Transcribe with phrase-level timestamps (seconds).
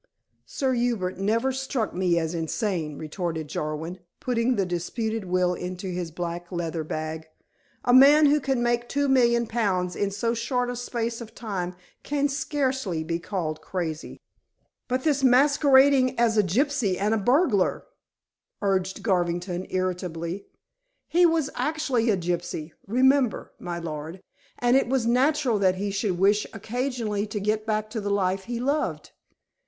[0.47, 6.09] "Sir Hubert never struck me as insane," retorted Jarwin, putting the disputed will into his
[6.09, 7.27] black leather bag.
[7.85, 11.75] "A man who can make two million pounds in so short a space of time
[12.01, 14.19] can scarcely be called crazy."
[14.87, 17.85] "But this masquerading as a gypsy and a burglar,"
[18.59, 20.47] urged Garvington irritably.
[21.09, 24.23] "He was actually a gypsy, remember, my lord,
[24.57, 28.45] and it was natural that he should wish occasionally to get back to the life
[28.45, 29.11] he loved.